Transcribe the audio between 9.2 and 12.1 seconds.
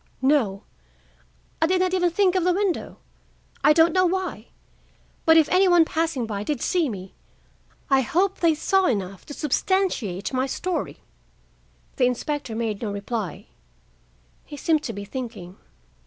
to substantiate my story." The